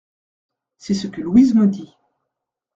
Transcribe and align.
C’est 0.79 0.95
ce 0.95 1.05
que 1.05 1.21
Louise 1.21 1.53
me 1.53 1.67
dit. 1.67 1.93